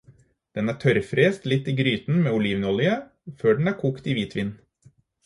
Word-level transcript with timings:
Den 0.59 0.71
er 0.71 0.77
tørrfrest 0.83 1.43
litt 1.51 1.69
i 1.73 1.75
gryten 1.79 2.17
med 2.23 2.37
olivenolje, 2.37 2.95
før 3.43 3.61
den 3.61 3.73
er 3.73 3.77
kokt 3.83 4.11
i 4.15 4.17
hvitvin. 4.21 4.51